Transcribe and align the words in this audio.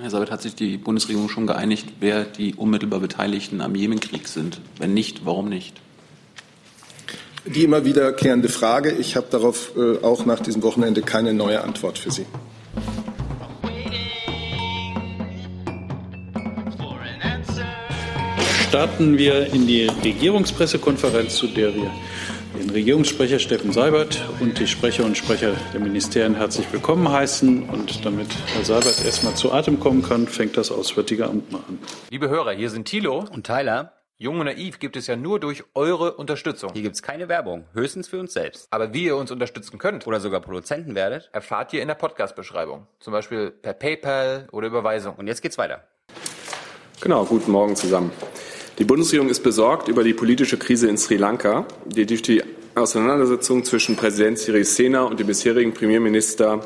Herr 0.00 0.10
Sabat, 0.10 0.30
hat 0.30 0.42
sich 0.42 0.54
die 0.54 0.76
Bundesregierung 0.76 1.28
schon 1.28 1.48
geeinigt, 1.48 1.86
wer 1.98 2.24
die 2.24 2.54
unmittelbar 2.54 3.00
Beteiligten 3.00 3.60
am 3.60 3.74
Jemenkrieg 3.74 4.28
sind? 4.28 4.60
Wenn 4.78 4.94
nicht, 4.94 5.26
warum 5.26 5.48
nicht? 5.48 5.80
Die 7.44 7.64
immer 7.64 7.84
wiederkehrende 7.84 8.48
Frage. 8.48 8.92
Ich 8.92 9.16
habe 9.16 9.26
darauf 9.28 9.72
äh, 9.76 9.98
auch 10.04 10.24
nach 10.24 10.38
diesem 10.38 10.62
Wochenende 10.62 11.02
keine 11.02 11.34
neue 11.34 11.64
Antwort 11.64 11.98
für 11.98 12.12
Sie. 12.12 12.26
Starten 18.68 19.18
wir 19.18 19.52
in 19.52 19.66
die 19.66 19.88
Regierungspressekonferenz, 20.04 21.34
zu 21.34 21.48
der 21.48 21.74
wir 21.74 21.90
den 22.58 22.70
Regierungssprecher 22.70 23.38
Steffen 23.38 23.72
Seibert 23.72 24.20
und 24.40 24.58
die 24.58 24.66
Sprecher 24.66 25.04
und 25.04 25.16
Sprecher 25.16 25.54
der 25.72 25.80
Ministerien 25.80 26.34
herzlich 26.34 26.66
willkommen 26.72 27.08
heißen. 27.08 27.68
Und 27.68 28.04
damit 28.04 28.28
Herr 28.54 28.64
Seibert 28.64 29.04
erstmal 29.04 29.34
zu 29.34 29.52
Atem 29.52 29.78
kommen 29.78 30.02
kann, 30.02 30.26
fängt 30.26 30.56
das 30.56 30.72
Auswärtige 30.72 31.26
Amt 31.26 31.52
mal 31.52 31.60
an. 31.68 31.78
Liebe 32.10 32.28
Hörer, 32.28 32.52
hier 32.52 32.70
sind 32.70 32.86
Thilo 32.86 33.24
und 33.32 33.46
Tyler. 33.46 33.92
Jung 34.16 34.40
und 34.40 34.46
naiv 34.46 34.80
gibt 34.80 34.96
es 34.96 35.06
ja 35.06 35.14
nur 35.14 35.38
durch 35.38 35.62
eure 35.74 36.14
Unterstützung. 36.14 36.72
Hier 36.72 36.82
gibt 36.82 36.96
es 36.96 37.02
keine 37.02 37.28
Werbung, 37.28 37.66
höchstens 37.74 38.08
für 38.08 38.18
uns 38.18 38.32
selbst. 38.32 38.66
Aber 38.70 38.92
wie 38.92 39.04
ihr 39.04 39.16
uns 39.16 39.30
unterstützen 39.30 39.78
könnt 39.78 40.08
oder 40.08 40.18
sogar 40.18 40.40
Produzenten 40.40 40.96
werdet, 40.96 41.30
erfahrt 41.32 41.72
ihr 41.72 41.80
in 41.80 41.86
der 41.86 41.94
Podcast-Beschreibung. 41.94 42.88
Zum 42.98 43.12
Beispiel 43.12 43.52
per 43.52 43.74
PayPal 43.74 44.48
oder 44.50 44.66
Überweisung. 44.66 45.14
Und 45.14 45.28
jetzt 45.28 45.42
geht's 45.42 45.58
weiter. 45.58 45.84
Genau, 47.00 47.24
guten 47.24 47.52
Morgen 47.52 47.76
zusammen. 47.76 48.10
Die 48.78 48.84
Bundesregierung 48.84 49.28
ist 49.28 49.42
besorgt 49.42 49.88
über 49.88 50.04
die 50.04 50.14
politische 50.14 50.56
Krise 50.56 50.88
in 50.88 50.96
Sri 50.96 51.16
Lanka, 51.16 51.66
die 51.84 52.06
durch 52.06 52.22
die 52.22 52.44
Auseinandersetzung 52.80 53.64
zwischen 53.64 53.96
Präsident 53.96 54.38
Sirisena 54.38 55.02
und 55.02 55.20
dem 55.20 55.26
bisherigen 55.26 55.72
Premierminister 55.74 56.60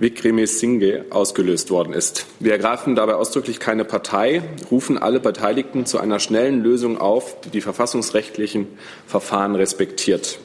Wickremesinghe 0.00 1.06
ausgelöst 1.10 1.70
worden 1.70 1.92
ist. 1.92 2.26
Wir 2.38 2.52
ergreifen 2.52 2.94
dabei 2.94 3.14
ausdrücklich 3.14 3.58
keine 3.58 3.84
Partei, 3.84 4.42
rufen 4.70 4.96
alle 4.96 5.18
Beteiligten 5.18 5.86
zu 5.86 5.98
einer 5.98 6.20
schnellen 6.20 6.62
Lösung 6.62 6.98
auf, 6.98 7.40
die 7.40 7.50
die 7.50 7.60
verfassungsrechtlichen 7.60 8.68
Verfahren 9.06 9.56
respektiert. 9.56 10.38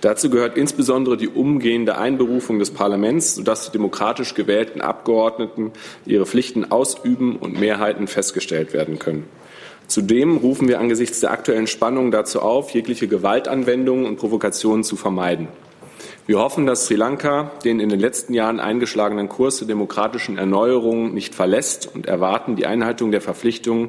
Dazu 0.00 0.30
gehört 0.30 0.56
insbesondere 0.56 1.16
die 1.16 1.28
umgehende 1.28 1.98
Einberufung 1.98 2.58
des 2.58 2.70
Parlaments, 2.70 3.34
sodass 3.34 3.66
die 3.66 3.72
demokratisch 3.72 4.34
gewählten 4.34 4.80
Abgeordneten 4.80 5.72
ihre 6.06 6.26
Pflichten 6.26 6.70
ausüben 6.70 7.36
und 7.36 7.58
Mehrheiten 7.58 8.06
festgestellt 8.06 8.72
werden 8.72 8.98
können. 8.98 9.24
Zudem 9.90 10.36
rufen 10.36 10.68
wir 10.68 10.78
angesichts 10.78 11.18
der 11.18 11.32
aktuellen 11.32 11.66
Spannungen 11.66 12.12
dazu 12.12 12.40
auf, 12.42 12.70
jegliche 12.70 13.08
Gewaltanwendungen 13.08 14.06
und 14.06 14.18
Provokationen 14.18 14.84
zu 14.84 14.94
vermeiden. 14.94 15.48
Wir 16.28 16.38
hoffen, 16.38 16.64
dass 16.64 16.86
Sri 16.86 16.94
Lanka 16.94 17.50
den 17.64 17.80
in 17.80 17.88
den 17.88 17.98
letzten 17.98 18.32
Jahren 18.32 18.60
eingeschlagenen 18.60 19.28
Kurs 19.28 19.58
der 19.58 19.66
demokratischen 19.66 20.38
Erneuerung 20.38 21.12
nicht 21.12 21.34
verlässt 21.34 21.90
und 21.92 22.06
erwarten 22.06 22.54
die 22.54 22.66
Einhaltung 22.66 23.10
der 23.10 23.20
Verpflichtungen, 23.20 23.88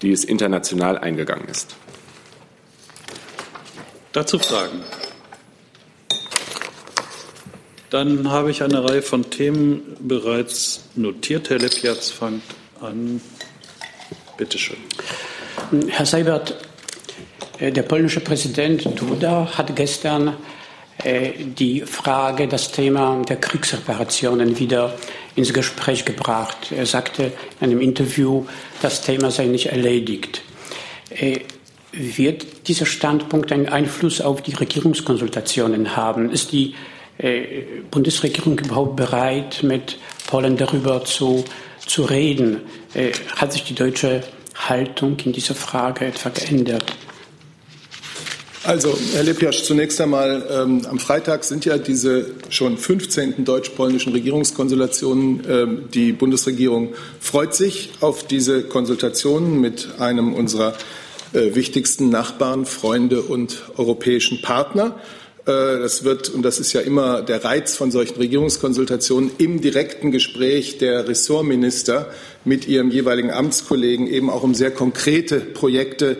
die 0.00 0.10
es 0.10 0.24
international 0.24 0.96
eingegangen 0.96 1.48
ist. 1.50 1.76
Dazu 4.12 4.38
Fragen. 4.38 4.80
Dann 7.90 8.30
habe 8.30 8.50
ich 8.50 8.62
eine 8.62 8.88
Reihe 8.88 9.02
von 9.02 9.28
Themen 9.28 9.98
bereits 10.00 10.84
notiert. 10.94 11.50
Herr 11.50 11.58
Lepjatz 11.58 12.08
fängt 12.08 12.42
an. 12.80 13.20
Bitte 14.38 14.58
schön. 14.58 14.78
Herr 15.88 16.06
Seibert, 16.06 16.54
äh, 17.58 17.72
der 17.72 17.82
polnische 17.82 18.20
Präsident 18.20 18.88
Duda 18.94 19.48
hat 19.56 19.74
gestern 19.74 20.34
äh, 21.02 21.32
die 21.38 21.80
Frage, 21.80 22.46
das 22.46 22.70
Thema 22.70 23.22
der 23.28 23.36
Kriegsreparationen 23.36 24.58
wieder 24.58 24.94
ins 25.34 25.52
Gespräch 25.52 26.04
gebracht. 26.04 26.72
Er 26.76 26.86
sagte 26.86 27.32
in 27.60 27.70
einem 27.70 27.80
Interview, 27.80 28.46
das 28.80 29.00
Thema 29.00 29.30
sei 29.30 29.46
nicht 29.46 29.66
erledigt. 29.66 30.42
Äh, 31.10 31.40
wird 31.92 32.68
dieser 32.68 32.86
Standpunkt 32.86 33.50
einen 33.50 33.68
Einfluss 33.68 34.20
auf 34.20 34.42
die 34.42 34.54
Regierungskonsultationen 34.54 35.96
haben? 35.96 36.30
Ist 36.30 36.52
die 36.52 36.74
Bundesregierung 37.90 38.58
überhaupt 38.58 38.96
bereit, 38.96 39.62
mit 39.62 39.98
Polen 40.26 40.58
darüber 40.58 41.02
zu, 41.06 41.46
zu 41.86 42.02
reden? 42.02 42.60
Hat 43.36 43.54
sich 43.54 43.64
die 43.64 43.74
deutsche 43.74 44.22
Haltung 44.56 45.16
in 45.24 45.32
dieser 45.32 45.54
Frage 45.54 46.06
etwa 46.06 46.30
geändert? 46.30 46.84
Also, 48.66 48.98
Herr 49.14 49.22
Lepjasch, 49.22 49.62
zunächst 49.62 50.00
einmal, 50.00 50.44
ähm, 50.50 50.84
am 50.90 50.98
Freitag 50.98 51.44
sind 51.44 51.64
ja 51.64 51.78
diese 51.78 52.32
schon 52.48 52.76
15. 52.76 53.44
deutsch-polnischen 53.44 54.12
Regierungskonsultationen. 54.12 55.42
Ähm, 55.48 55.88
die 55.94 56.10
Bundesregierung 56.10 56.94
freut 57.20 57.54
sich 57.54 57.90
auf 58.00 58.26
diese 58.26 58.64
Konsultationen 58.64 59.60
mit 59.60 60.00
einem 60.00 60.34
unserer 60.34 60.74
äh, 61.32 61.54
wichtigsten 61.54 62.08
Nachbarn, 62.08 62.66
Freunde 62.66 63.22
und 63.22 63.62
europäischen 63.76 64.42
Partner. 64.42 64.98
Äh, 65.46 65.78
das 65.78 66.04
wird, 66.04 66.28
und 66.28 66.42
das 66.42 66.58
ist 66.58 66.72
ja 66.72 66.80
immer 66.80 67.22
der 67.22 67.44
Reiz 67.44 67.76
von 67.76 67.90
solchen 67.90 68.16
Regierungskonsultationen, 68.16 69.30
im 69.38 69.60
direkten 69.60 70.10
Gespräch 70.10 70.78
der 70.78 71.08
Ressortminister 71.08 72.10
mit 72.44 72.66
ihrem 72.66 72.90
jeweiligen 72.90 73.30
Amtskollegen 73.30 74.06
eben 74.08 74.28
auch 74.28 74.42
um 74.42 74.54
sehr 74.54 74.72
konkrete 74.72 75.40
Projekte 75.40 76.16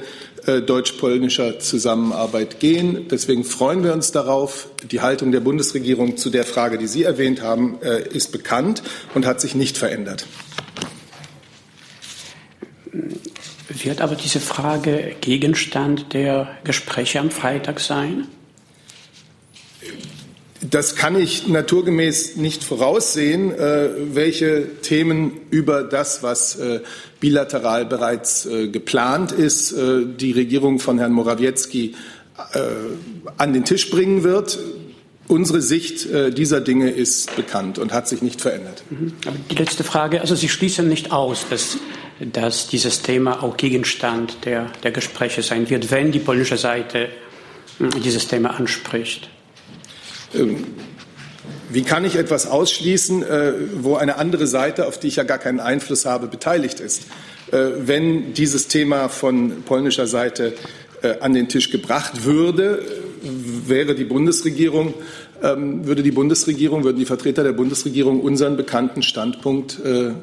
äh, 0.47 0.63
deutsch-polnischer 0.63 1.59
Zusammenarbeit 1.59 2.61
gehen. 2.61 3.09
Deswegen 3.11 3.43
freuen 3.43 3.83
wir 3.83 3.93
uns 3.93 4.13
darauf. 4.13 4.69
Die 4.91 5.01
Haltung 5.01 5.33
der 5.33 5.41
Bundesregierung 5.41 6.17
zu 6.17 6.31
der 6.31 6.45
Frage, 6.45 6.79
die 6.79 6.87
Sie 6.87 7.03
erwähnt 7.03 7.43
haben, 7.43 7.79
äh, 7.83 8.09
ist 8.09 8.31
bekannt 8.31 8.83
und 9.15 9.27
hat 9.27 9.41
sich 9.41 9.57
nicht 9.57 9.77
verändert. 9.77 10.27
Wird 13.69 14.01
aber 14.01 14.15
diese 14.15 14.41
Frage 14.41 15.17
Gegenstand 15.21 16.13
der 16.13 16.49
Gespräche 16.65 17.19
am 17.19 17.31
Freitag 17.31 17.81
sein? 17.81 18.29
Das 20.77 20.95
kann 20.95 21.19
ich 21.19 21.49
naturgemäß 21.49 22.37
nicht 22.37 22.63
voraussehen, 22.63 23.51
äh, 23.51 23.89
welche 24.13 24.67
Themen 24.83 25.33
über 25.49 25.83
das, 25.83 26.23
was 26.23 26.57
äh, 26.57 26.81
bilateral 27.19 27.87
bereits 27.87 28.45
äh, 28.45 28.69
geplant 28.69 29.33
ist, 29.33 29.75
die 29.75 30.33
Regierung 30.33 30.79
von 30.79 30.99
Herrn 30.99 31.13
Morawiecki 31.13 31.95
an 33.39 33.55
den 33.55 33.65
Tisch 33.65 33.89
bringen 33.89 34.23
wird. 34.23 34.59
Unsere 35.29 35.63
Sicht 35.63 36.07
dieser 36.37 36.61
Dinge 36.61 36.91
ist 36.91 37.35
bekannt 37.35 37.79
und 37.79 37.95
hat 37.95 38.07
sich 38.07 38.21
nicht 38.21 38.43
verändert. 38.43 38.83
Mhm. 38.91 39.15
Aber 39.27 39.37
die 39.51 39.55
letzte 39.55 39.83
Frage, 39.83 40.21
also 40.21 40.35
Sie 40.35 40.51
schließen 40.51 40.87
nicht 40.87 41.11
aus, 41.11 41.47
dass, 41.49 41.79
dass 42.21 42.69
dieses 42.69 43.01
Thema 43.01 43.43
auch 43.43 43.57
Gegenstand 43.57 44.45
der, 44.45 44.71
der 44.83 44.91
Gespräche 44.91 45.43
sein 45.43 45.71
wird, 45.71 45.91
wenn 45.91 46.13
die 46.13 46.19
polnische 46.19 46.59
Seite 46.59 47.09
dieses 48.05 48.29
Thema 48.29 48.51
anspricht. 48.51 49.31
Ähm, 50.37 50.65
wie 51.69 51.83
kann 51.83 52.05
ich 52.05 52.15
etwas 52.15 52.47
ausschließen, 52.47 53.23
äh, 53.23 53.53
wo 53.75 53.97
eine 53.97 54.17
andere 54.17 54.47
Seite, 54.47 54.87
auf 54.87 54.99
die 54.99 55.09
ich 55.09 55.17
ja 55.17 55.25
gar 55.25 55.39
keinen 55.39 55.59
Einfluss 55.59 56.07
habe, 56.07 56.29
beteiligt 56.29 56.79
ist? 56.79 57.03
Äh, 57.51 57.59
wenn 57.81 58.35
dieses 58.35 58.69
Thema 58.69 59.09
von 59.09 59.63
polnischer 59.65 60.07
Seite 60.07 60.53
äh, 61.03 61.19
an 61.21 61.35
den 61.35 61.49
Tisch 61.49 61.71
gebracht 61.71 62.25
würde, 62.25 62.85
wäre 63.67 63.97
die 63.97 64.05
Bundesregierung, 64.05 64.95
ähm, 65.43 65.87
würde 65.87 66.05
die 66.05 66.13
Bundesregierung, 66.13 66.85
würden 66.85 66.99
die 66.99 67.05
Vertreter 67.05 67.43
der 67.43 67.53
Bundesregierung 67.53 68.21
unseren 68.21 68.57
bekannten 68.57 69.03
Standpunkt 69.03 69.81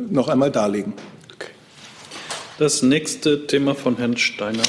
noch 0.09 0.29
einmal 0.29 0.51
darlegen. 0.51 0.93
Das 2.57 2.81
nächste 2.81 3.45
Thema 3.47 3.75
von 3.75 3.97
Herrn 3.97 4.15
Steiner. 4.15 4.63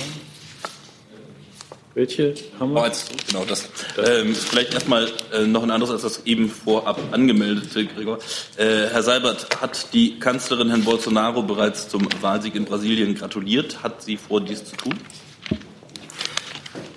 Welche 1.94 2.34
haben 2.58 2.72
wir? 2.72 2.82
Oh, 2.82 2.84
jetzt, 2.86 3.28
genau 3.28 3.44
das. 3.44 3.68
Ähm, 4.04 4.34
vielleicht 4.34 4.74
erstmal 4.74 5.08
äh, 5.32 5.46
noch 5.46 5.62
ein 5.62 5.70
anderes 5.70 5.92
als 5.92 6.02
das 6.02 6.26
eben 6.26 6.50
vorab 6.50 6.98
angemeldete, 7.12 7.86
Gregor. 7.86 8.18
Äh, 8.56 8.88
Herr 8.90 9.04
Seibert, 9.04 9.60
hat 9.60 9.92
die 9.92 10.18
Kanzlerin 10.18 10.70
Herrn 10.70 10.82
Bolsonaro 10.82 11.44
bereits 11.44 11.88
zum 11.88 12.08
Wahlsieg 12.20 12.56
in 12.56 12.64
Brasilien 12.64 13.14
gratuliert? 13.14 13.84
Hat 13.84 14.02
sie 14.02 14.16
vor, 14.16 14.40
dies 14.40 14.64
zu 14.64 14.74
tun? 14.74 14.94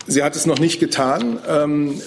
Sie 0.08 0.24
hat 0.24 0.36
es 0.36 0.48
noch 0.48 0.58
nicht 0.58 0.80
getan. 0.80 1.40
Ähm, 1.48 2.02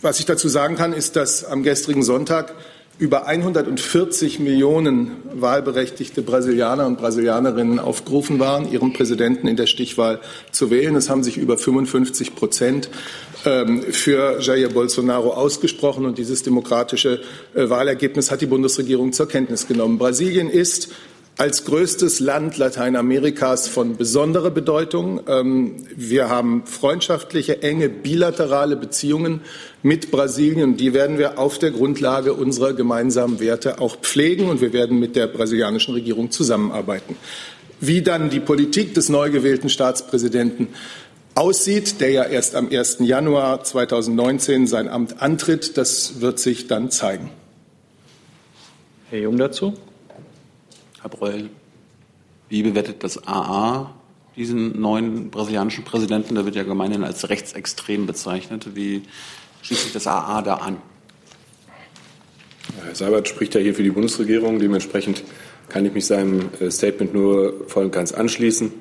was 0.00 0.18
ich 0.18 0.24
dazu 0.24 0.48
sagen 0.48 0.76
kann, 0.76 0.94
ist, 0.94 1.14
dass 1.14 1.44
am 1.44 1.62
gestrigen 1.62 2.02
Sonntag 2.02 2.54
über 2.98 3.26
140 3.26 4.40
Millionen 4.40 5.12
wahlberechtigte 5.32 6.22
Brasilianer 6.22 6.86
und 6.86 6.98
Brasilianerinnen 6.98 7.78
aufgerufen 7.78 8.40
waren, 8.40 8.70
ihren 8.72 8.92
Präsidenten 8.92 9.46
in 9.46 9.56
der 9.56 9.66
Stichwahl 9.66 10.20
zu 10.50 10.70
wählen. 10.70 10.96
Es 10.96 11.08
haben 11.08 11.22
sich 11.22 11.36
über 11.36 11.56
55 11.56 12.34
Prozent 12.34 12.90
ähm, 13.44 13.82
für 13.82 14.40
Jair 14.40 14.68
Bolsonaro 14.70 15.30
ausgesprochen 15.30 16.06
und 16.06 16.18
dieses 16.18 16.42
demokratische 16.42 17.20
äh, 17.54 17.70
Wahlergebnis 17.70 18.32
hat 18.32 18.40
die 18.40 18.46
Bundesregierung 18.46 19.12
zur 19.12 19.28
Kenntnis 19.28 19.68
genommen. 19.68 19.98
Brasilien 19.98 20.50
ist 20.50 20.88
als 21.38 21.64
größtes 21.64 22.18
Land 22.18 22.58
Lateinamerikas 22.58 23.68
von 23.68 23.96
besonderer 23.96 24.50
Bedeutung. 24.50 25.20
Ähm, 25.28 25.76
wir 25.94 26.28
haben 26.28 26.64
freundschaftliche, 26.66 27.62
enge 27.62 27.88
bilaterale 27.88 28.74
Beziehungen 28.74 29.42
mit 29.84 30.10
Brasilien. 30.10 30.76
Die 30.76 30.94
werden 30.94 31.16
wir 31.16 31.38
auf 31.38 31.60
der 31.60 31.70
Grundlage 31.70 32.34
unserer 32.34 32.72
gemeinsamen 32.72 33.38
Werte 33.38 33.80
auch 33.80 34.00
pflegen 34.00 34.50
und 34.50 34.60
wir 34.60 34.72
werden 34.72 34.98
mit 34.98 35.14
der 35.14 35.28
brasilianischen 35.28 35.94
Regierung 35.94 36.32
zusammenarbeiten. 36.32 37.14
Wie 37.80 38.02
dann 38.02 38.30
die 38.30 38.40
Politik 38.40 38.94
des 38.94 39.08
neu 39.08 39.30
gewählten 39.30 39.68
Staatspräsidenten 39.68 40.66
aussieht, 41.36 42.00
der 42.00 42.10
ja 42.10 42.24
erst 42.24 42.56
am 42.56 42.68
1. 42.68 42.96
Januar 42.98 43.62
2019 43.62 44.66
sein 44.66 44.88
Amt 44.88 45.22
antritt, 45.22 45.76
das 45.76 46.20
wird 46.20 46.40
sich 46.40 46.66
dann 46.66 46.90
zeigen. 46.90 47.30
Herr 49.10 49.20
Jung 49.20 49.38
dazu. 49.38 49.74
Herr 51.00 51.10
Breul, 51.10 51.48
wie 52.48 52.64
bewertet 52.64 53.04
das 53.04 53.28
AA 53.28 53.94
diesen 54.34 54.80
neuen 54.80 55.30
brasilianischen 55.30 55.84
Präsidenten? 55.84 56.34
Der 56.34 56.44
wird 56.44 56.56
ja 56.56 56.64
gemeinhin 56.64 57.04
als 57.04 57.28
rechtsextrem 57.28 58.06
bezeichnet. 58.06 58.74
Wie 58.74 59.02
schließt 59.62 59.84
sich 59.84 59.92
das 59.92 60.08
AA 60.08 60.42
da 60.42 60.54
an? 60.54 60.78
Herr 62.84 62.96
Seibert 62.96 63.28
spricht 63.28 63.54
ja 63.54 63.60
hier 63.60 63.76
für 63.76 63.84
die 63.84 63.90
Bundesregierung. 63.90 64.58
Dementsprechend 64.58 65.22
kann 65.68 65.84
ich 65.86 65.92
mich 65.92 66.06
seinem 66.06 66.50
äh, 66.58 66.68
Statement 66.68 67.14
nur 67.14 67.68
voll 67.68 67.84
und 67.84 67.92
ganz 67.92 68.10
anschließen. 68.10 68.72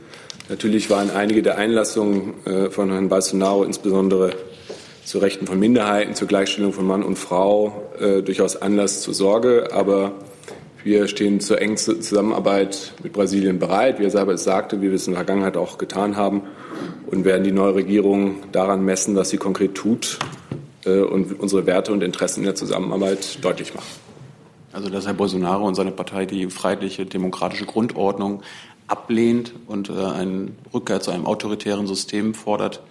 Natürlich 0.49 0.89
waren 0.89 1.11
einige 1.11 1.43
der 1.43 1.59
Einlassungen 1.59 2.33
äh, 2.45 2.71
von 2.71 2.89
Herrn 2.89 3.09
Bolsonaro, 3.09 3.63
insbesondere 3.63 4.31
zu 5.05 5.19
Rechten 5.19 5.45
von 5.45 5.59
Minderheiten, 5.59 6.15
zur 6.15 6.27
Gleichstellung 6.27 6.73
von 6.73 6.87
Mann 6.87 7.03
und 7.03 7.17
Frau, 7.17 7.91
äh, 7.99 8.23
durchaus 8.23 8.55
Anlass 8.55 9.01
zur 9.01 9.13
Sorge. 9.13 9.69
Aber 9.71 10.13
wir 10.87 11.07
stehen 11.09 11.41
zur 11.41 11.61
engen 11.61 11.75
Zusammenarbeit 11.75 12.93
mit 13.03 13.11
Brasilien 13.11 13.59
bereit, 13.59 13.99
wie 13.99 14.05
er 14.05 14.09
selber 14.09 14.33
es 14.33 14.45
sagte, 14.45 14.81
wie 14.81 14.87
wir 14.87 14.93
es 14.93 15.05
in 15.05 15.13
der 15.13 15.19
Vergangenheit 15.19 15.57
auch 15.57 15.77
getan 15.77 16.15
haben, 16.15 16.43
und 17.07 17.25
werden 17.25 17.43
die 17.43 17.51
neue 17.51 17.75
Regierung 17.75 18.37
daran 18.53 18.85
messen, 18.85 19.15
was 19.15 19.29
sie 19.29 19.37
konkret 19.37 19.75
tut 19.75 20.17
äh, 20.85 21.01
und 21.01 21.39
unsere 21.39 21.65
Werte 21.65 21.91
und 21.91 22.03
Interessen 22.03 22.39
in 22.39 22.45
der 22.45 22.55
Zusammenarbeit 22.55 23.43
deutlich 23.43 23.75
machen. 23.75 23.87
Also, 24.71 24.89
dass 24.89 25.05
Herr 25.05 25.13
Bolsonaro 25.13 25.67
und 25.67 25.75
seine 25.75 25.91
Partei 25.91 26.25
die 26.25 26.49
freiheitliche 26.49 27.05
demokratische 27.05 27.65
Grundordnung 27.65 28.41
ablehnt 28.87 29.53
und 29.67 29.89
äh, 29.89 29.93
eine 29.93 30.49
Rückkehr 30.73 31.01
zu 31.01 31.11
einem 31.11 31.25
autoritären 31.25 31.87
System 31.87 32.33
fordert, 32.33 32.81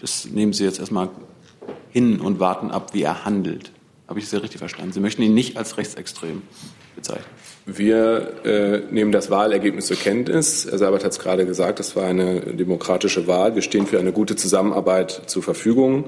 das 0.00 0.26
nehmen 0.30 0.54
Sie 0.54 0.64
jetzt 0.64 0.80
erstmal 0.80 1.10
hin 1.90 2.20
und 2.20 2.40
warten 2.40 2.70
ab, 2.70 2.94
wie 2.94 3.02
er 3.02 3.26
handelt. 3.26 3.70
Habe 4.12 4.20
ich 4.20 4.28
sehr 4.28 4.42
richtig 4.42 4.58
verstanden? 4.58 4.92
Sie 4.92 5.00
möchten 5.00 5.22
ihn 5.22 5.32
nicht 5.32 5.56
als 5.56 5.78
rechtsextrem 5.78 6.42
bezeichnen. 6.94 7.24
Wir 7.64 8.44
äh, 8.44 8.82
nehmen 8.92 9.10
das 9.10 9.30
Wahlergebnis 9.30 9.86
zur 9.86 9.96
Kenntnis. 9.96 10.66
Herr 10.68 10.76
Seibert 10.76 11.02
hat 11.02 11.12
es 11.12 11.18
gerade 11.18 11.46
gesagt, 11.46 11.78
das 11.78 11.96
war 11.96 12.04
eine 12.04 12.40
demokratische 12.40 13.26
Wahl. 13.26 13.54
Wir 13.54 13.62
stehen 13.62 13.86
für 13.86 13.98
eine 13.98 14.12
gute 14.12 14.36
Zusammenarbeit 14.36 15.22
zur 15.28 15.42
Verfügung. 15.42 16.04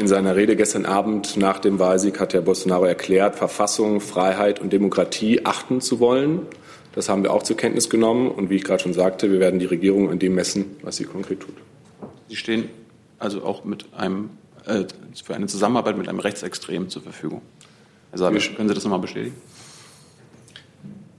In 0.00 0.08
seiner 0.08 0.34
Rede 0.34 0.56
gestern 0.56 0.86
Abend 0.86 1.36
nach 1.36 1.60
dem 1.60 1.78
Wahlsieg 1.78 2.18
hat 2.18 2.34
Herr 2.34 2.42
Bolsonaro 2.42 2.84
erklärt, 2.84 3.36
Verfassung, 3.36 4.00
Freiheit 4.00 4.60
und 4.60 4.72
Demokratie 4.72 5.46
achten 5.46 5.80
zu 5.80 6.00
wollen. 6.00 6.40
Das 6.96 7.08
haben 7.08 7.22
wir 7.22 7.32
auch 7.32 7.44
zur 7.44 7.56
Kenntnis 7.56 7.88
genommen. 7.88 8.28
Und 8.28 8.50
wie 8.50 8.56
ich 8.56 8.64
gerade 8.64 8.82
schon 8.82 8.92
sagte, 8.92 9.30
wir 9.30 9.38
werden 9.38 9.60
die 9.60 9.66
Regierung 9.66 10.10
an 10.10 10.18
dem 10.18 10.34
messen, 10.34 10.64
was 10.82 10.96
sie 10.96 11.04
konkret 11.04 11.38
tut. 11.38 11.54
Sie 12.28 12.34
stehen 12.34 12.70
also 13.20 13.44
auch 13.44 13.64
mit 13.64 13.86
einem, 13.96 14.30
äh, 14.66 14.84
für 15.22 15.34
eine 15.34 15.46
Zusammenarbeit 15.46 15.96
mit 15.96 16.08
einem 16.08 16.18
Rechtsextremen 16.18 16.88
zur 16.88 17.02
Verfügung. 17.02 17.42
Herr 18.10 18.18
Sabe, 18.18 18.38
können 18.38 18.68
Sie 18.68 18.74
das 18.74 18.84
nochmal 18.84 19.00
bestätigen? 19.00 19.36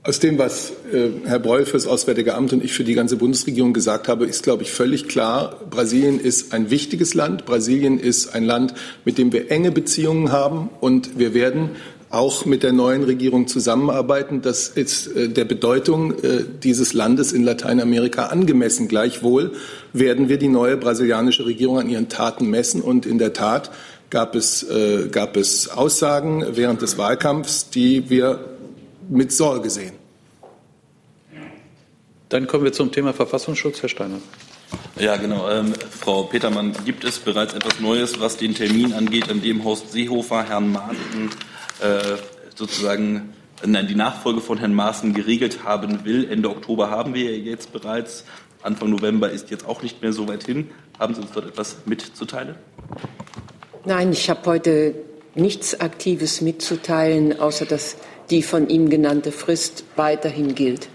Aus 0.04 0.20
dem, 0.20 0.38
was 0.38 0.70
äh, 0.92 1.10
Herr 1.26 1.38
Breul 1.38 1.66
für 1.66 1.72
das 1.72 1.86
Auswärtige 1.86 2.34
Amt 2.34 2.52
und 2.52 2.64
ich 2.64 2.72
für 2.72 2.84
die 2.84 2.94
ganze 2.94 3.16
Bundesregierung 3.16 3.72
gesagt 3.72 4.08
habe, 4.08 4.24
ist, 4.24 4.42
glaube 4.42 4.62
ich, 4.62 4.70
völlig 4.70 5.06
klar, 5.06 5.56
Brasilien 5.68 6.18
ist 6.18 6.54
ein 6.54 6.70
wichtiges 6.70 7.14
Land. 7.14 7.44
Brasilien 7.44 7.98
ist 7.98 8.34
ein 8.34 8.44
Land, 8.44 8.74
mit 9.04 9.18
dem 9.18 9.32
wir 9.32 9.50
enge 9.50 9.70
Beziehungen 9.70 10.32
haben. 10.32 10.70
Und 10.80 11.18
wir 11.18 11.34
werden 11.34 11.70
auch 12.10 12.46
mit 12.46 12.62
der 12.62 12.72
neuen 12.72 13.04
Regierung 13.04 13.48
zusammenarbeiten. 13.48 14.40
Das 14.40 14.68
ist 14.68 15.08
äh, 15.08 15.28
der 15.28 15.44
Bedeutung 15.44 16.12
äh, 16.22 16.44
dieses 16.62 16.92
Landes 16.92 17.32
in 17.32 17.44
Lateinamerika 17.44 18.26
angemessen. 18.26 18.88
Gleichwohl 18.88 19.52
werden 19.92 20.28
wir 20.28 20.38
die 20.38 20.48
neue 20.48 20.76
brasilianische 20.76 21.44
Regierung 21.44 21.78
an 21.78 21.88
ihren 21.88 22.08
Taten 22.08 22.48
messen. 22.48 22.80
Und 22.80 23.04
in 23.04 23.18
der 23.18 23.34
Tat 23.34 23.70
gab 24.10 24.34
es, 24.34 24.62
äh, 24.62 25.08
gab 25.10 25.36
es 25.36 25.68
Aussagen 25.68 26.44
während 26.52 26.80
des 26.80 26.96
Wahlkampfs, 26.96 27.70
die 27.70 28.08
wir 28.08 28.44
mit 29.10 29.32
Sorge 29.32 29.68
sehen. 29.68 29.92
Dann 32.30 32.46
kommen 32.46 32.64
wir 32.64 32.72
zum 32.72 32.92
Thema 32.92 33.12
Verfassungsschutz, 33.12 33.82
Herr 33.82 33.88
Steiner. 33.88 34.18
Ja, 34.98 35.16
genau. 35.16 35.48
Ähm, 35.48 35.72
Frau 35.98 36.24
Petermann, 36.24 36.74
gibt 36.84 37.04
es 37.04 37.18
bereits 37.18 37.54
etwas 37.54 37.80
Neues, 37.80 38.20
was 38.20 38.36
den 38.36 38.54
Termin 38.54 38.92
angeht, 38.92 39.30
an 39.30 39.40
dem 39.40 39.64
Horst 39.64 39.92
Seehofer 39.92 40.44
Herrn 40.44 40.72
Maaßen 40.72 41.30
äh, 41.30 41.57
sozusagen 42.54 43.34
nein, 43.64 43.86
die 43.86 43.94
Nachfolge 43.94 44.40
von 44.40 44.58
Herrn 44.58 44.74
Maaßen 44.74 45.14
geregelt 45.14 45.64
haben 45.64 46.04
will. 46.04 46.30
Ende 46.30 46.50
Oktober 46.50 46.90
haben 46.90 47.14
wir 47.14 47.30
ja 47.30 47.52
jetzt 47.52 47.72
bereits. 47.72 48.24
Anfang 48.62 48.90
November 48.90 49.30
ist 49.30 49.50
jetzt 49.50 49.66
auch 49.66 49.82
nicht 49.82 50.02
mehr 50.02 50.12
so 50.12 50.28
weit 50.28 50.44
hin. 50.44 50.70
Haben 50.98 51.14
Sie 51.14 51.20
uns 51.20 51.30
dort 51.32 51.46
etwas 51.46 51.76
mitzuteilen? 51.86 52.56
Nein, 53.84 54.12
ich 54.12 54.28
habe 54.28 54.44
heute 54.46 54.94
nichts 55.34 55.80
Aktives 55.80 56.40
mitzuteilen, 56.40 57.38
außer 57.38 57.64
dass 57.64 57.96
die 58.30 58.42
von 58.42 58.68
ihm 58.68 58.90
genannte 58.90 59.32
Frist 59.32 59.84
weiterhin 59.96 60.54
gilt. 60.54 60.88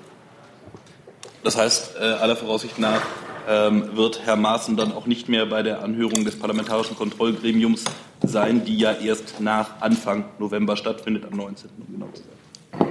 Das 1.44 1.58
heißt, 1.58 1.96
äh, 2.00 2.04
aller 2.04 2.36
Voraussicht 2.36 2.80
nach 2.80 3.02
ähm, 3.48 3.96
wird 3.96 4.22
Herr 4.26 4.36
Maaßen 4.36 4.78
dann 4.78 4.92
auch 4.92 5.06
nicht 5.06 5.30
mehr 5.30 5.46
bei 5.46 5.64
der 5.64 5.82
Anhörung 5.82 6.24
des 6.26 6.38
Parlamentarischen 6.38 6.96
Kontrollgremiums 6.96 7.84
sein, 8.24 8.66
die 8.66 8.78
ja 8.78 8.94
erst 8.94 9.40
nach 9.40 9.82
Anfang 9.82 10.26
November 10.40 10.76
stattfindet, 10.78 11.26
am 11.30 11.38
19. 11.38 11.70
Um 11.78 11.94
genau 11.94 12.12
zu 12.14 12.24
sein. 12.24 12.88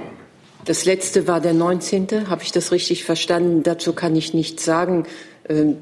Das 0.65 0.85
letzte 0.85 1.27
war 1.27 1.41
der 1.41 1.53
19. 1.53 2.29
Habe 2.29 2.43
ich 2.43 2.51
das 2.51 2.71
richtig 2.71 3.03
verstanden? 3.03 3.63
Dazu 3.63 3.93
kann 3.93 4.15
ich 4.15 4.33
nichts 4.33 4.63
sagen. 4.63 5.05
Ähm, 5.49 5.77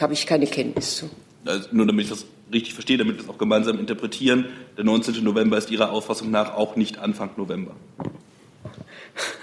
habe 0.00 0.14
ich 0.14 0.26
keine 0.26 0.46
Kenntnis 0.46 0.96
zu. 0.96 1.10
Also 1.44 1.68
nur 1.72 1.86
damit 1.86 2.04
ich 2.04 2.10
das 2.10 2.26
richtig 2.52 2.74
verstehe, 2.74 2.98
damit 2.98 3.16
wir 3.16 3.22
es 3.22 3.28
auch 3.28 3.38
gemeinsam 3.38 3.78
interpretieren. 3.78 4.46
Der 4.76 4.84
19. 4.84 5.22
November 5.22 5.58
ist 5.58 5.70
Ihrer 5.70 5.90
Auffassung 5.90 6.30
nach 6.30 6.54
auch 6.54 6.76
nicht 6.76 6.98
Anfang 6.98 7.30
November. 7.36 7.74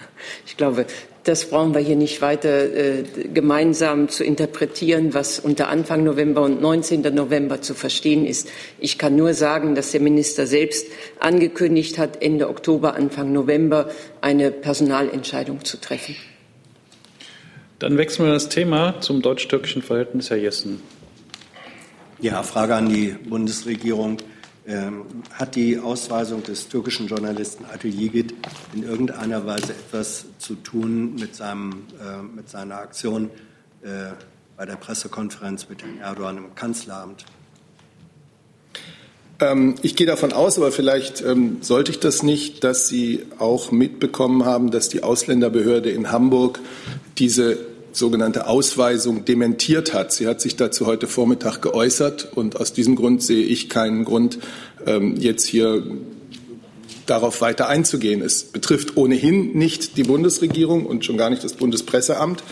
Ich 0.60 0.62
glaube, 0.62 0.88
das 1.24 1.50
brauchen 1.50 1.74
wir 1.74 1.80
hier 1.80 1.96
nicht 1.96 2.22
weiter 2.22 2.50
äh, 2.50 3.04
gemeinsam 3.34 4.10
zu 4.10 4.26
interpretieren, 4.26 5.14
was 5.14 5.40
unter 5.40 5.70
Anfang 5.70 6.04
November 6.04 6.42
und 6.42 6.62
19. 6.62 7.00
November 7.16 7.62
zu 7.62 7.74
verstehen 7.74 8.26
ist. 8.26 8.50
Ich 8.78 8.98
kann 8.98 9.16
nur 9.16 9.34
sagen, 9.34 9.74
dass 9.74 9.92
der 9.92 10.02
Minister 10.02 10.46
selbst 10.48 10.88
angekündigt 11.22 11.98
hat, 11.98 12.22
Ende 12.22 12.50
Oktober, 12.50 12.96
Anfang 12.96 13.32
November 13.32 13.90
eine 14.20 14.52
Personalentscheidung 14.52 15.64
zu 15.64 15.80
treffen. 15.80 16.18
Dann 17.80 17.98
wechseln 17.98 18.26
wir 18.26 18.34
das 18.34 18.50
Thema 18.50 19.00
zum 19.00 19.22
deutsch-türkischen 19.22 19.82
Verhältnis, 19.82 20.30
Herr 20.30 20.36
Jessen. 20.36 20.82
Ja, 22.20 22.44
Frage 22.44 22.76
an 22.76 22.90
die 22.90 23.16
Bundesregierung. 23.30 24.18
Ähm, 24.70 25.04
hat 25.34 25.56
die 25.56 25.80
Ausweisung 25.80 26.44
des 26.44 26.70
türkischen 26.70 27.08
Journalisten 27.08 27.66
Atulligit 27.66 28.36
in 28.76 28.84
irgendeiner 28.84 29.44
Weise 29.48 29.74
etwas 29.74 30.26
zu 30.38 30.54
tun 30.54 31.16
mit, 31.16 31.36
seinem, 31.36 31.88
äh, 32.00 32.22
mit 32.22 32.50
seiner 32.50 32.76
Aktion 32.76 33.32
äh, 33.82 34.12
bei 34.56 34.68
der 34.68 34.76
Pressekonferenz 34.76 35.68
mit 35.70 35.82
Herrn 35.82 35.98
Erdogan 35.98 36.38
im 36.38 36.54
Kanzleramt? 36.54 37.26
Ähm, 39.40 39.74
ich 39.82 39.96
gehe 39.96 40.06
davon 40.06 40.34
aus, 40.34 40.58
aber 40.58 40.72
vielleicht 40.72 41.22
ähm, 41.22 41.58
sollte 41.62 41.90
ich 41.90 42.00
das 42.00 42.22
nicht, 42.22 42.64
dass 42.64 42.88
Sie 42.88 43.26
auch 43.40 43.72
mitbekommen 43.72 44.46
haben, 44.46 44.70
dass 44.70 44.88
die 44.88 45.02
Ausländerbehörde 45.02 45.90
in 45.90 46.12
Hamburg 46.12 46.60
diese 47.18 47.58
sogenannte 47.92 48.48
Ausweisung 48.48 49.26
dementiert 49.26 49.94
hat. 49.94 50.12
Sie 50.14 50.28
hat 50.28 50.42
sich 50.42 50.56
dazu 50.56 50.86
heute 50.86 51.08
Vormittag 51.08 51.62
geäußert 51.62 52.30
und 52.36 52.60
aus 52.60 52.74
diesem 52.74 52.96
Grund 52.96 53.24
sehe 53.24 53.44
ich 53.44 53.70
keinen 53.70 54.06
Grund, 54.06 54.40
ähm, 54.86 55.16
jetzt 55.18 55.46
hier 55.46 55.84
darauf 57.10 57.42
weiter 57.42 57.68
einzugehen. 57.68 58.22
Es 58.22 58.44
betrifft 58.44 58.96
ohnehin 58.96 59.58
nicht 59.58 59.98
die 59.98 60.04
Bundesregierung 60.04 60.86
und 60.86 61.06
schon 61.06 61.18
gar 61.18 61.30
nicht 61.30 61.44
das 61.44 61.54
Bundespresseamt, 61.54 62.44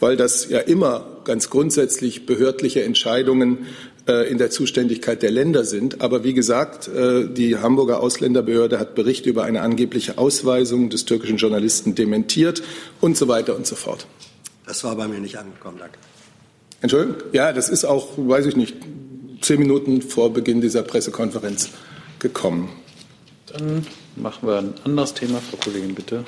weil 0.00 0.16
das 0.16 0.48
ja 0.48 0.60
immer 0.60 1.06
ganz 1.24 1.50
grundsätzlich 1.50 2.24
behördliche 2.24 2.82
Entscheidungen 2.82 3.66
äh, 4.08 4.30
in 4.30 4.38
der 4.38 4.50
Zuständigkeit 4.50 5.22
der 5.22 5.30
Länder 5.30 5.64
sind. 5.64 6.00
Aber 6.00 6.24
wie 6.24 6.32
gesagt, 6.32 6.88
äh, 6.88 7.28
die 7.28 7.58
Hamburger 7.58 8.00
Ausländerbehörde 8.00 8.78
hat 8.78 8.94
Berichte 8.94 9.28
über 9.28 9.44
eine 9.44 9.60
angebliche 9.60 10.16
Ausweisung 10.18 10.88
des 10.88 11.04
türkischen 11.04 11.36
Journalisten 11.36 11.94
dementiert 11.94 12.62
und 13.00 13.16
so 13.16 13.28
weiter 13.28 13.56
und 13.56 13.66
so 13.66 13.76
fort. 13.76 14.06
Das 14.66 14.82
war 14.84 14.96
bei 14.96 15.08
mir 15.08 15.20
nicht 15.20 15.38
angekommen, 15.38 15.78
danke. 15.78 15.98
Entschuldigung? 16.80 17.22
Ja, 17.32 17.52
das 17.52 17.68
ist 17.68 17.84
auch, 17.84 18.08
weiß 18.16 18.46
ich 18.46 18.56
nicht, 18.56 18.76
zehn 19.40 19.58
Minuten 19.58 20.02
vor 20.02 20.32
Beginn 20.32 20.60
dieser 20.60 20.82
Pressekonferenz 20.82 21.70
gekommen. 22.18 22.68
Dann 23.46 23.86
machen 24.16 24.48
wir 24.48 24.58
ein 24.58 24.74
anderes 24.84 25.14
Thema. 25.14 25.38
Frau 25.38 25.56
Kollegin, 25.56 25.94
bitte. 25.94 26.24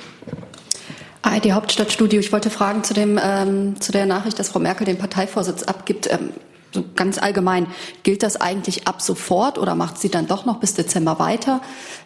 ARD 1.21 1.51
Hauptstadtstudio. 1.51 2.19
Ich 2.19 2.31
wollte 2.31 2.49
fragen 2.49 2.83
zu, 2.83 2.93
dem, 2.93 3.19
ähm, 3.21 3.79
zu 3.81 3.91
der 3.91 4.05
Nachricht, 4.05 4.39
dass 4.39 4.49
Frau 4.49 4.59
Merkel 4.59 4.85
den 4.85 4.97
Parteivorsitz 4.97 5.63
abgibt. 5.63 6.11
Ähm, 6.11 6.31
so 6.71 6.83
ganz 6.95 7.17
allgemein, 7.17 7.67
gilt 8.03 8.21
das 8.21 8.39
eigentlich 8.39 8.87
ab 8.87 9.01
sofort 9.01 9.57
oder 9.57 9.73
macht 9.73 9.97
sie 9.99 10.09
dann 10.09 10.27
doch 10.27 10.45
noch 10.45 10.59
bis 10.59 10.75
Dezember 10.75 11.19
weiter? 11.19 11.61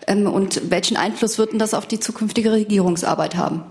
Ähm, 0.07 0.25
und 0.25 0.71
welchen 0.71 0.97
Einfluss 0.97 1.37
wird 1.37 1.51
denn 1.51 1.59
das 1.59 1.73
auf 1.73 1.85
die 1.85 1.99
zukünftige 1.99 2.51
Regierungsarbeit 2.51 3.35
haben? 3.35 3.63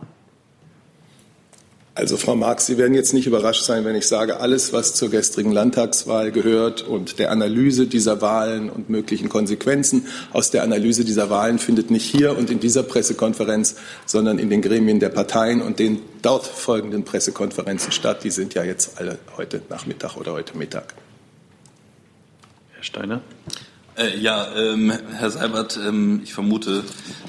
Also 1.94 2.16
Frau 2.16 2.34
Marx, 2.36 2.64
Sie 2.64 2.78
werden 2.78 2.94
jetzt 2.94 3.12
nicht 3.12 3.26
überrascht 3.26 3.64
sein, 3.64 3.84
wenn 3.84 3.94
ich 3.94 4.08
sage, 4.08 4.40
alles, 4.40 4.72
was 4.72 4.94
zur 4.94 5.10
gestrigen 5.10 5.52
Landtagswahl 5.52 6.32
gehört 6.32 6.80
und 6.80 7.18
der 7.18 7.30
Analyse 7.30 7.86
dieser 7.86 8.22
Wahlen 8.22 8.70
und 8.70 8.88
möglichen 8.88 9.28
Konsequenzen 9.28 10.06
aus 10.32 10.50
der 10.50 10.62
Analyse 10.62 11.04
dieser 11.04 11.28
Wahlen 11.28 11.58
findet 11.58 11.90
nicht 11.90 12.06
hier 12.06 12.36
und 12.38 12.50
in 12.50 12.60
dieser 12.60 12.82
Pressekonferenz, 12.82 13.76
sondern 14.06 14.38
in 14.38 14.48
den 14.48 14.62
Gremien 14.62 15.00
der 15.00 15.10
Parteien 15.10 15.60
und 15.60 15.78
den 15.78 16.00
dort 16.22 16.46
folgenden 16.46 17.04
Pressekonferenzen 17.04 17.92
statt. 17.92 18.24
Die 18.24 18.30
sind 18.30 18.54
ja 18.54 18.64
jetzt 18.64 18.98
alle 18.98 19.18
heute 19.36 19.60
Nachmittag 19.68 20.16
oder 20.16 20.32
heute 20.32 20.56
Mittag. 20.56 20.94
Herr 22.72 22.84
Steiner. 22.84 23.20
Äh, 23.94 24.18
ja, 24.18 24.48
ähm, 24.56 24.90
Herr 25.12 25.30
Seibert, 25.30 25.76
ähm, 25.76 26.22
ich 26.24 26.32
vermute, 26.32 26.82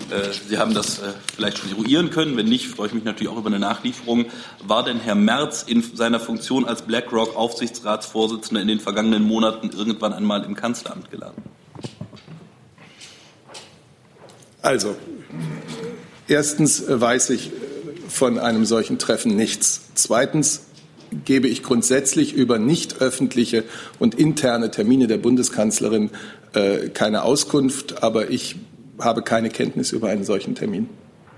äh, 0.09 0.31
Sie 0.47 0.57
haben 0.57 0.73
das 0.73 0.99
äh, 0.99 1.11
vielleicht 1.35 1.57
schon 1.57 1.69
eruieren 1.69 2.09
können. 2.09 2.37
Wenn 2.37 2.47
nicht, 2.47 2.67
freue 2.67 2.87
ich 2.87 2.93
mich 2.93 3.03
natürlich 3.03 3.27
auch 3.27 3.37
über 3.37 3.49
eine 3.49 3.59
Nachlieferung. 3.59 4.27
War 4.65 4.85
denn 4.85 4.97
Herr 4.99 5.15
Merz 5.15 5.63
in 5.63 5.83
seiner 5.93 6.21
Funktion 6.21 6.63
als 6.63 6.83
BlackRock 6.83 7.35
Aufsichtsratsvorsitzender 7.35 8.61
in 8.61 8.69
den 8.69 8.79
vergangenen 8.79 9.23
Monaten 9.23 9.71
irgendwann 9.71 10.13
einmal 10.13 10.45
im 10.45 10.55
Kanzleramt 10.55 11.11
geladen? 11.11 11.43
Also, 14.61 14.95
erstens 16.29 16.85
weiß 16.87 17.31
ich 17.31 17.51
von 18.07 18.39
einem 18.39 18.63
solchen 18.63 18.99
Treffen 18.99 19.35
nichts. 19.35 19.81
Zweitens 19.95 20.67
gebe 21.25 21.47
ich 21.47 21.63
grundsätzlich 21.63 22.33
über 22.33 22.59
nicht 22.59 23.01
öffentliche 23.01 23.63
und 23.99 24.15
interne 24.15 24.71
Termine 24.71 25.07
der 25.07 25.17
Bundeskanzlerin 25.17 26.09
äh, 26.53 26.89
keine 26.89 27.23
Auskunft, 27.23 28.03
aber 28.03 28.29
ich 28.29 28.55
habe 28.99 29.21
keine 29.23 29.49
Kenntnis 29.49 29.91
über 29.91 30.09
einen 30.09 30.23
solchen 30.23 30.55
Termin. 30.55 30.89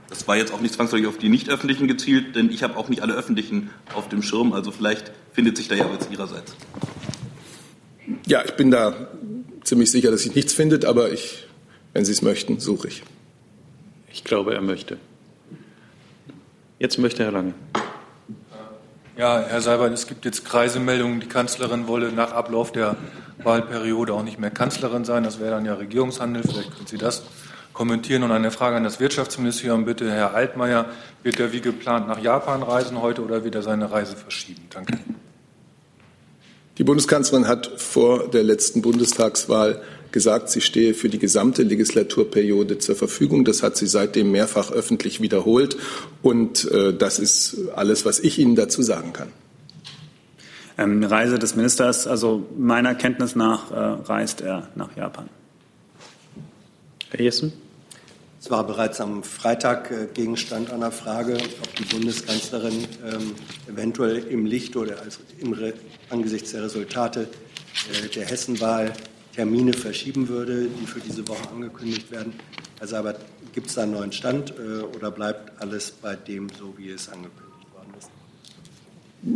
Das 0.10 0.28
war 0.28 0.38
jetzt 0.38 0.54
auch 0.54 0.62
nicht 0.62 0.74
zwangsläufig 0.74 1.08
auf 1.08 1.18
die 1.18 1.30
nicht 1.30 1.50
öffentlichen 1.50 1.88
gezielt, 1.88 2.36
denn 2.36 2.50
ich 2.52 2.64
habe 2.64 2.78
auch 2.78 2.90
nicht 2.90 3.02
alle 3.02 3.14
öffentlichen 3.14 3.70
auf 3.94 4.08
dem 4.08 4.22
Schirm. 4.22 4.54
Also 4.54 4.72
vielleicht 4.72 5.12
findet 5.34 5.58
sich 5.58 5.68
da 5.68 5.76
ja 5.76 5.90
was 5.90 6.10
Ihrerseits. 6.12 6.56
Ja, 8.28 8.44
ich 8.46 8.52
bin 8.52 8.72
da 8.72 9.08
ziemlich 9.64 9.92
sicher, 9.92 10.12
dass 10.12 10.22
sich 10.22 10.36
nichts 10.36 10.54
findet, 10.54 10.86
aber 10.86 11.12
ich, 11.12 11.48
wenn 11.94 12.06
Sie 12.06 12.12
es 12.12 12.22
möchten, 12.22 12.60
suche 12.60 12.88
ich. 12.88 13.04
Ich 14.12 14.24
glaube, 14.24 14.54
er 14.54 14.62
möchte. 14.62 14.98
Jetzt 16.80 16.98
möchte 17.00 17.24
Herr 17.24 17.32
Lange. 17.32 17.54
Ja, 19.18 19.46
Herr 19.48 19.62
Seibert, 19.62 19.94
es 19.94 20.08
gibt 20.08 20.26
jetzt 20.26 20.44
Kreisemeldungen, 20.44 21.22
die 21.22 21.28
Kanzlerin 21.28 21.88
wolle 21.88 22.12
nach 22.12 22.34
Ablauf 22.34 22.74
der 22.74 22.98
Wahlperiode 23.42 24.14
auch 24.14 24.24
nicht 24.24 24.40
mehr 24.40 24.52
Kanzlerin 24.52 25.06
sein. 25.06 25.24
Das 25.24 25.40
wäre 25.40 25.52
dann 25.52 25.64
ja 25.64 25.76
Regierungshandel. 25.76 26.44
Vielleicht 26.44 26.74
können 26.74 26.88
Sie 26.88 26.98
das 26.98 27.24
kommentieren. 27.72 28.24
Und 28.24 28.32
eine 28.32 28.52
Frage 28.52 28.76
an 28.76 28.84
das 28.84 29.00
Wirtschaftsministerium 29.00 29.86
bitte. 29.86 30.12
Herr 30.12 30.34
Altmaier, 30.34 30.88
wird 31.24 31.40
er 31.40 31.54
wie 31.54 31.62
geplant 31.62 32.10
nach 32.10 32.20
Japan 32.20 32.62
reisen 32.62 33.02
heute 33.02 33.24
oder 33.24 33.46
wird 33.46 33.56
er 33.56 33.62
seine 33.62 33.90
Reise 33.90 34.18
verschieben? 34.18 34.68
Danke. 34.70 35.00
Die 36.78 36.84
Bundeskanzlerin 36.84 37.48
hat 37.48 37.68
vor 37.78 38.28
der 38.28 38.44
letzten 38.44 38.82
Bundestagswahl 38.82 39.82
gesagt, 40.16 40.50
sie 40.50 40.62
stehe 40.62 40.94
für 40.94 41.10
die 41.10 41.20
gesamte 41.20 41.62
Legislaturperiode 41.62 42.78
zur 42.80 42.96
Verfügung. 42.96 43.44
Das 43.44 43.62
hat 43.62 43.76
sie 43.76 43.86
seitdem 43.86 44.32
mehrfach 44.32 44.72
öffentlich 44.72 45.20
wiederholt. 45.20 45.76
Und 46.22 46.72
äh, 46.72 46.94
das 46.94 47.20
ist 47.20 47.58
alles, 47.76 48.06
was 48.06 48.20
ich 48.20 48.40
Ihnen 48.40 48.56
dazu 48.56 48.82
sagen 48.82 49.12
kann. 49.12 49.28
Ähm, 50.78 51.04
Reise 51.04 51.38
des 51.38 51.58
Ministers, 51.58 52.08
also 52.08 52.46
meiner 52.58 52.96
Kenntnis 52.96 53.36
nach 53.36 53.72
äh, 53.72 53.76
reist 53.76 54.40
er 54.40 54.70
nach 54.76 54.96
Japan. 54.96 55.30
Herr 57.10 57.20
Jessen? 57.20 57.52
Es 58.40 58.50
war 58.50 58.66
bereits 58.66 59.02
am 59.02 59.22
Freitag 59.22 59.92
äh, 59.92 60.08
Gegenstand 60.14 60.72
einer 60.72 60.92
Frage, 60.92 61.34
ob 61.34 61.76
die 61.76 61.84
Bundeskanzlerin 61.84 62.88
ähm, 63.06 63.36
eventuell 63.68 64.20
im 64.30 64.46
Licht 64.46 64.78
oder 64.78 65.02
als 65.02 65.20
im 65.42 65.52
Re 65.52 65.74
angesichts 66.10 66.52
der 66.52 66.64
Resultate 66.64 67.28
äh, 67.92 68.08
der 68.08 68.26
Hessenwahl 68.26 68.94
Termine 69.36 69.74
verschieben 69.74 70.30
würde, 70.30 70.68
die 70.68 70.88
für 70.88 71.02
diese 71.02 71.28
Woche 71.28 71.50
angekündigt 71.50 72.10
werden. 72.10 72.34
Herr 72.80 72.88
Seibert, 72.88 73.20
gibt 73.54 73.68
es 73.68 73.76
da 73.76 73.84
einen 73.84 73.92
neuen 73.92 74.12
Stand 74.14 74.52
äh, 74.52 74.82
oder 74.96 75.12
bleibt 75.12 75.62
alles 75.62 75.92
bei 75.92 76.16
dem 76.16 76.48
so, 76.50 76.74
wie 76.78 76.90
es 76.90 77.10
angekündigt 77.10 77.68
worden 77.74 77.94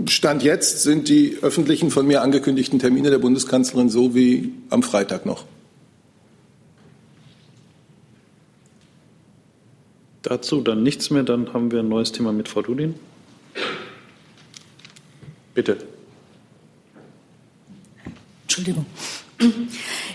ist? 0.05 0.13
Stand 0.13 0.41
jetzt 0.43 0.83
sind 0.83 1.09
die 1.09 1.37
öffentlichen 1.41 1.91
von 1.91 2.07
mir 2.07 2.21
angekündigten 2.21 2.79
Termine 2.79 3.09
der 3.09 3.19
Bundeskanzlerin 3.19 3.89
so 3.89 4.15
wie 4.15 4.53
am 4.69 4.83
Freitag 4.83 5.25
noch. 5.25 5.45
Dazu 10.21 10.61
dann 10.61 10.83
nichts 10.83 11.09
mehr. 11.09 11.23
Dann 11.23 11.53
haben 11.53 11.71
wir 11.71 11.79
ein 11.79 11.89
neues 11.89 12.11
Thema 12.13 12.31
mit 12.31 12.47
Frau 12.47 12.61
Dudin. 12.61 12.95
Bitte. 15.53 15.77
Entschuldigung. 18.43 18.85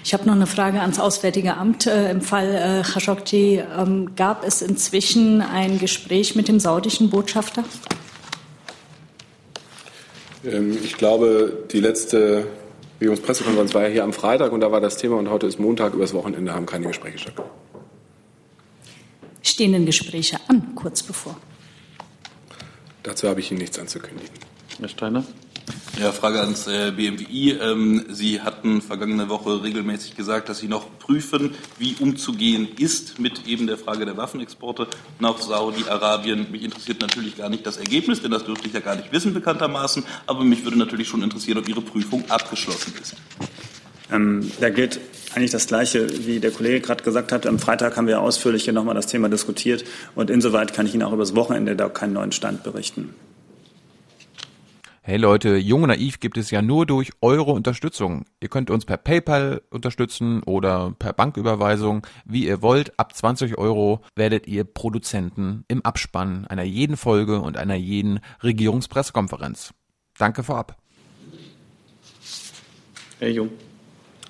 Ich 0.02 0.12
habe 0.12 0.26
noch 0.26 0.35
eine 0.35 0.47
Frage 0.47 0.81
ans 0.81 0.99
Auswärtige 1.00 1.57
Amt. 1.57 1.87
Äh, 1.87 2.11
Im 2.11 2.21
Fall 2.21 2.54
äh, 2.54 2.83
Khashoggi 2.83 3.62
ähm, 3.76 4.14
gab 4.16 4.45
es 4.47 4.61
inzwischen 4.61 5.40
ein 5.40 5.78
Gespräch 5.78 6.37
mit 6.37 6.49
dem 6.49 6.61
saudischen 6.61 7.11
Botschafter? 7.11 7.64
Ähm, 10.45 10.76
ich 10.85 10.97
glaube, 10.99 11.64
die 11.73 11.81
letzte 11.81 12.47
Regierungspressekonferenz 13.00 13.75
war 13.75 13.83
ja 13.83 13.88
hier 13.88 14.04
am 14.04 14.12
Freitag 14.12 14.52
und 14.52 14.61
da 14.61 14.71
war 14.71 14.81
das 14.81 14.99
Thema 14.99 15.16
und 15.16 15.31
heute 15.31 15.47
ist 15.47 15.59
Montag. 15.59 15.95
Übers 15.95 16.12
Wochenende 16.12 16.54
haben 16.54 16.66
keine 16.66 16.87
Gespräche 16.87 17.19
stattgefunden. 17.19 17.59
Stehen 19.43 19.73
denn 19.73 19.87
Gespräche 19.87 20.38
an, 20.49 20.75
kurz 20.75 21.02
bevor? 21.02 21.37
Dazu 23.02 23.28
habe 23.28 23.40
ich 23.40 23.50
Ihnen 23.50 23.61
nichts 23.61 23.78
anzukündigen. 23.78 24.33
Herr 24.81 24.88
Steiner? 24.88 25.25
Ja, 26.00 26.11
Frage 26.11 26.40
ans 26.40 26.66
äh, 26.66 26.90
BMWI. 26.90 27.52
Ähm, 27.52 28.04
Sie 28.09 28.40
hatten 28.40 28.83
vergangene 28.83 29.28
Woche 29.28 29.62
regelmäßig 29.62 30.16
gesagt, 30.16 30.49
dass 30.49 30.59
Sie 30.59 30.66
noch 30.66 30.87
prüfen, 30.99 31.54
wie 31.78 31.94
umzugehen 32.00 32.66
ist 32.78 33.21
mit 33.21 33.47
eben 33.47 33.68
der 33.68 33.78
Frage 33.78 34.04
der 34.04 34.16
Waffenexporte 34.16 34.88
nach 35.21 35.40
Saudi-Arabien. 35.40 36.50
Mich 36.50 36.64
interessiert 36.64 37.00
natürlich 37.00 37.37
gar 37.37 37.49
nicht 37.49 37.64
das 37.64 37.76
Ergebnis, 37.76 38.21
denn 38.21 38.33
das 38.33 38.44
dürfte 38.44 38.66
ich 38.66 38.75
ja 38.75 38.80
gar 38.80 38.97
nicht 38.97 39.12
wissen, 39.12 39.35
bekanntermaßen. 39.35 40.02
Aber 40.26 40.42
mich 40.42 40.64
würde 40.64 40.78
natürlich 40.78 41.06
schon 41.06 41.23
interessieren, 41.23 41.59
ob 41.59 41.68
Ihre 41.68 41.80
Prüfung 41.80 42.28
abgeschlossen 42.28 42.92
ist. 43.00 43.14
Ähm, 44.12 44.50
da 44.61 44.71
gilt 44.71 44.99
eigentlich 45.35 45.52
das 45.52 45.68
Gleiche, 45.68 46.26
wie 46.26 46.40
der 46.40 46.50
Kollege 46.50 46.80
gerade 46.80 47.04
gesagt 47.04 47.30
hat. 47.30 47.47
Am 47.47 47.61
Freitag 47.61 47.97
haben 47.97 48.09
wir 48.09 48.21
ausführlich 48.21 48.64
hier 48.64 48.73
nochmal 48.73 48.97
das 48.97 49.06
Thema 49.06 49.28
diskutiert. 49.28 49.85
Und 50.16 50.28
insoweit 50.28 50.75
kann 50.75 50.87
ich 50.87 50.94
Ihnen 50.94 51.04
auch 51.04 51.12
übers 51.12 51.37
Wochenende 51.37 51.76
da 51.76 51.88
keinen 51.88 52.14
neuen 52.14 52.33
Stand 52.33 52.64
berichten. 52.64 53.14
Hey 55.07 55.19
Leute, 55.19 55.59
Jung 55.59 55.83
und 55.83 55.91
Naiv 55.91 56.19
gibt 56.19 56.39
es 56.39 56.51
ja 56.51 56.63
nur 56.63 56.87
durch 56.87 57.11
eure 57.21 57.53
Unterstützung. 57.53 58.25
Ihr 58.41 58.49
könnt 58.49 58.71
uns 58.71 58.87
per 58.87 58.97
PayPal 58.97 59.61
unterstützen 59.69 60.43
oder 60.45 60.95
per 60.99 61.13
Banküberweisung, 61.13 62.07
wie 62.25 62.47
ihr 62.47 62.63
wollt. 62.63 62.99
Ab 62.99 63.15
20 63.15 63.59
Euro 63.59 64.01
werdet 64.17 64.47
ihr 64.47 64.65
Produzenten 64.65 65.67
im 65.69 65.85
Abspann 65.85 66.47
einer 66.47 66.63
jeden 66.63 66.97
Folge 66.97 67.43
und 67.43 67.59
einer 67.59 67.75
jeden 67.75 68.21
Regierungspressekonferenz. 68.43 69.75
Danke 70.17 70.43
vorab. 70.43 70.79
Herr 73.19 73.29
Jung. 73.29 73.51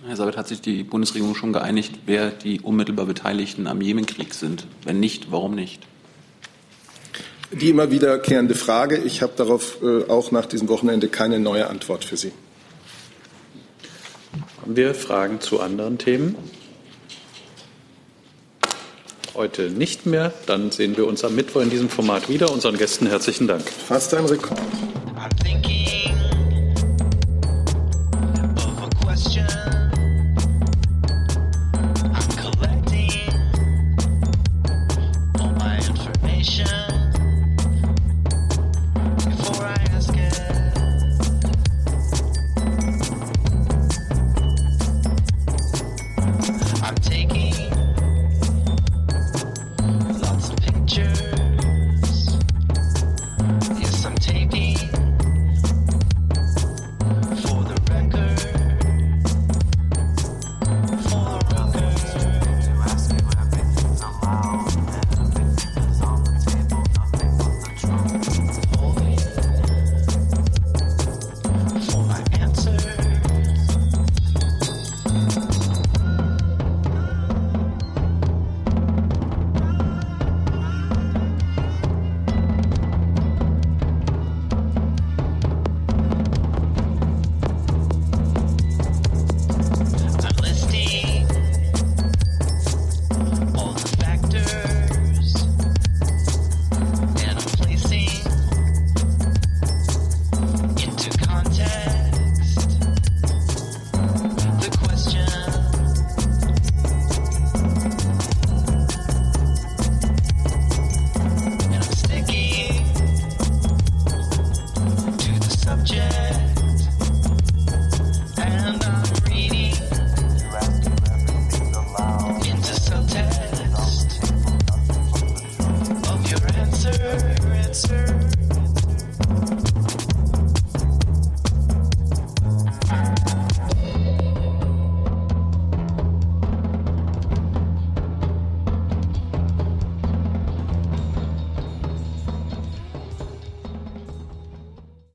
Herr 0.04 0.16
Sabit, 0.16 0.36
hat 0.36 0.48
sich 0.48 0.60
die 0.60 0.82
Bundesregierung 0.82 1.36
schon 1.36 1.52
geeinigt, 1.52 2.00
wer 2.06 2.32
die 2.32 2.60
unmittelbar 2.60 3.06
Beteiligten 3.06 3.68
am 3.68 3.80
Jemenkrieg 3.80 4.34
sind? 4.34 4.66
Wenn 4.82 4.98
nicht, 4.98 5.30
warum 5.30 5.54
nicht? 5.54 5.86
Die 7.60 7.70
immer 7.70 7.90
wiederkehrende 7.90 8.54
Frage. 8.54 8.98
Ich 8.98 9.22
habe 9.22 9.32
darauf 9.36 9.78
äh, 9.82 10.04
auch 10.10 10.30
nach 10.32 10.46
diesem 10.46 10.68
Wochenende 10.68 11.08
keine 11.08 11.38
neue 11.38 11.68
Antwort 11.68 12.04
für 12.04 12.16
Sie. 12.16 12.32
Haben 14.60 14.76
wir 14.76 14.94
Fragen 14.94 15.40
zu 15.40 15.60
anderen 15.60 15.98
Themen? 15.98 16.36
Heute 19.34 19.70
nicht 19.70 20.06
mehr. 20.06 20.32
Dann 20.46 20.70
sehen 20.70 20.96
wir 20.96 21.06
uns 21.06 21.24
am 21.24 21.34
Mittwoch 21.34 21.60
in 21.60 21.70
diesem 21.70 21.88
Format 21.88 22.28
wieder. 22.28 22.50
Unseren 22.52 22.76
Gästen 22.76 23.06
herzlichen 23.06 23.46
Dank. 23.46 23.68
Fast 23.68 24.14
ein 24.14 24.24
Rekord. 24.24 24.60